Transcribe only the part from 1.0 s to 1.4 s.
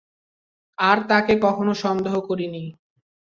তাকে